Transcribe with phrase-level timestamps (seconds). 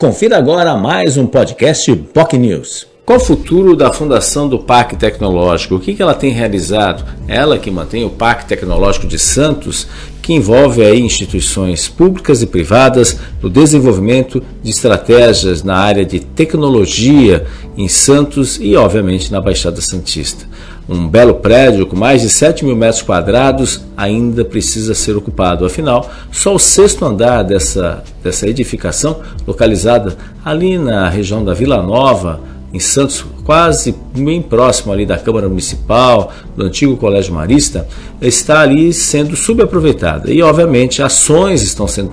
[0.00, 2.86] Confira agora mais um podcast POC News.
[3.04, 5.74] Qual o futuro da fundação do Parque Tecnológico?
[5.74, 7.04] O que, que ela tem realizado?
[7.28, 9.86] Ela que mantém o Parque Tecnológico de Santos,
[10.22, 17.46] que envolve aí instituições públicas e privadas no desenvolvimento de estratégias na área de tecnologia
[17.76, 20.46] em Santos e, obviamente, na Baixada Santista.
[20.90, 25.64] Um belo prédio com mais de 7 mil metros quadrados ainda precisa ser ocupado.
[25.64, 32.40] Afinal, só o sexto andar dessa, dessa edificação, localizada ali na região da Vila Nova,
[32.74, 37.86] em Santos, quase bem próximo ali da Câmara Municipal, do antigo Colégio Marista,
[38.20, 40.32] está ali sendo subaproveitada.
[40.32, 42.10] E, obviamente, ações estão sendo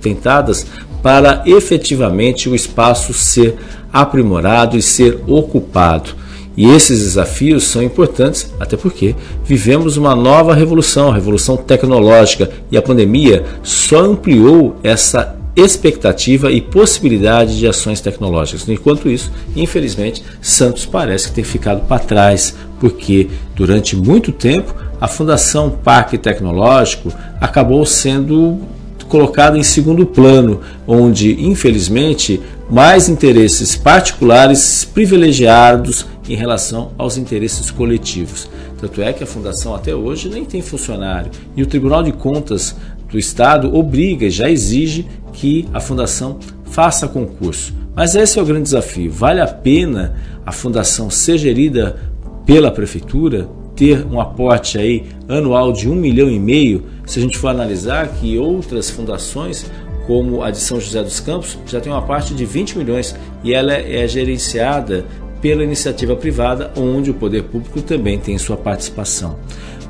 [0.00, 0.66] tentadas
[1.02, 3.58] para efetivamente o espaço ser
[3.92, 6.23] aprimorado e ser ocupado.
[6.56, 9.14] E esses desafios são importantes, até porque
[9.44, 16.60] vivemos uma nova revolução, a revolução tecnológica, e a pandemia só ampliou essa expectativa e
[16.60, 18.68] possibilidade de ações tecnológicas.
[18.68, 25.06] Enquanto isso, infelizmente, Santos parece que tem ficado para trás, porque durante muito tempo a
[25.06, 28.60] Fundação Parque Tecnológico acabou sendo
[29.08, 38.48] colocada em segundo plano, onde, infelizmente, mais interesses particulares privilegiados em relação aos interesses coletivos.
[38.80, 42.74] Tanto é que a fundação até hoje nem tem funcionário e o Tribunal de Contas
[43.10, 47.72] do Estado obriga e já exige que a fundação faça concurso.
[47.94, 49.10] Mas esse é o grande desafio.
[49.12, 51.96] Vale a pena a fundação ser gerida
[52.44, 57.38] pela prefeitura, ter um aporte aí anual de um milhão e meio, se a gente
[57.38, 59.70] for analisar que outras fundações
[60.06, 63.54] como a de São José dos Campos já tem uma parte de 20 milhões e
[63.54, 65.04] ela é gerenciada
[65.44, 69.38] pela iniciativa privada, onde o poder público também tem sua participação.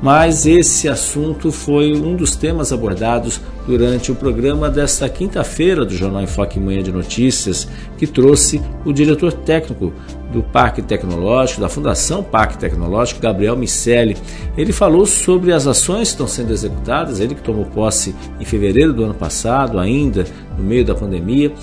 [0.01, 6.23] Mas esse assunto foi um dos temas abordados durante o programa desta quinta-feira do Jornal
[6.23, 9.93] Enfoque Manhã de Notícias, que trouxe o diretor técnico
[10.29, 14.17] do Parque Tecnológico, da Fundação Parque Tecnológico, Gabriel Micelli.
[14.57, 18.91] Ele falou sobre as ações que estão sendo executadas, ele que tomou posse em fevereiro
[18.91, 20.25] do ano passado, ainda
[20.57, 21.53] no meio da pandemia,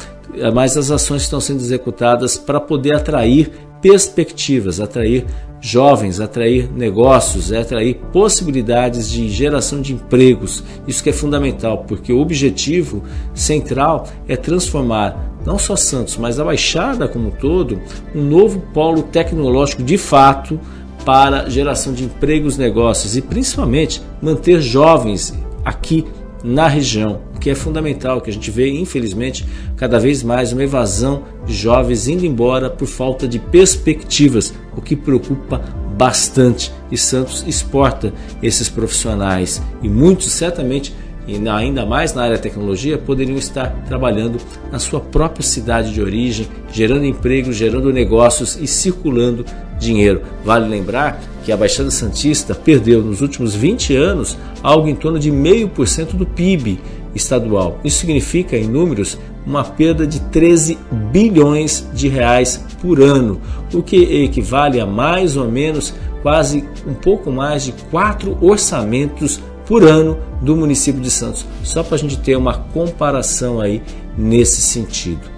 [0.55, 3.51] mas as ações estão sendo executadas para poder atrair
[3.83, 5.27] perspectivas, atrair
[5.61, 10.63] jovens, atrair negócios, atrair possibilidades de geração de empregos.
[10.89, 13.03] Isso que é fundamental, porque o objetivo
[13.35, 17.81] central é transformar não só Santos, mas a Baixada como um todo,
[18.15, 20.59] um novo polo tecnológico de fato
[21.05, 26.05] para geração de empregos, negócios e principalmente manter jovens aqui
[26.43, 30.63] na região, o que é fundamental, que a gente vê, infelizmente, cada vez mais uma
[30.63, 35.59] evasão de jovens indo embora por falta de perspectivas, o que preocupa
[35.97, 36.73] bastante.
[36.91, 40.93] E Santos exporta esses profissionais e muitos certamente
[41.33, 44.39] e ainda mais na área da tecnologia poderiam estar trabalhando
[44.71, 49.45] na sua própria cidade de origem, gerando empregos, gerando negócios e circulando
[49.79, 50.23] dinheiro.
[50.45, 55.31] Vale lembrar que a Baixada Santista perdeu nos últimos 20 anos algo em torno de
[55.31, 56.79] 0,5% do PIB
[57.15, 57.81] estadual.
[57.83, 60.79] Isso significa, em números, uma perda de 13
[61.11, 63.41] bilhões de reais por ano,
[63.73, 69.85] o que equivale a mais ou menos quase um pouco mais de quatro orçamentos por
[69.85, 73.83] ano do município de Santos, só para a gente ter uma comparação aí
[74.17, 75.31] nesse sentido.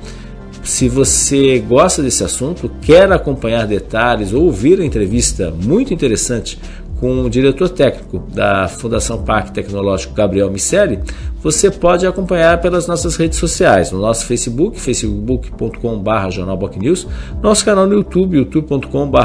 [0.62, 6.58] Se você gosta desse assunto, quer acompanhar detalhes ou ouvir a entrevista muito interessante
[6.98, 11.00] com o diretor técnico da Fundação Parque Tecnológico Gabriel Miceli,
[11.42, 17.06] você pode acompanhar pelas nossas redes sociais, no nosso Facebook, facebook.com.br jornalbocnews,
[17.42, 19.18] nosso canal no YouTube, youtube.com.br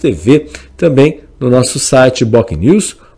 [0.00, 3.09] TV, também no nosso site bocnews.com.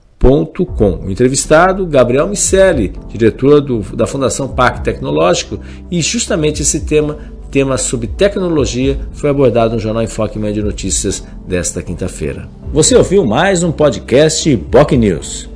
[1.04, 5.58] O entrevistado, Gabriel Miceli, diretor do, da Fundação Parque Tecnológico,
[5.90, 7.18] e justamente esse tema
[7.50, 12.48] tema sobre tecnologia foi abordado no Jornal Enfoque Média Notícias desta quinta-feira.
[12.72, 15.51] Você ouviu mais um podcast Boc News.